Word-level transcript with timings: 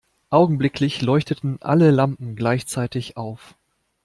Augenblicklich 0.31 1.03
leuchteten 1.03 1.61
alle 1.61 1.91
Lampen 1.91 2.35
gleichzeitig 2.35 3.17
auf. 3.17 3.55